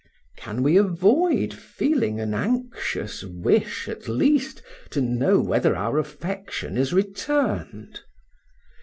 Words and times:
Can 0.35 0.63
we 0.63 0.77
avoid 0.77 1.53
feeling 1.53 2.19
an 2.19 2.33
anxious 2.33 3.23
wish 3.23 3.87
at 3.87 4.07
least 4.07 4.63
to 4.89 4.99
know 4.99 5.39
whether 5.39 5.75
our 5.75 5.99
affection 5.99 6.75
is 6.75 6.91
returned? 6.91 7.99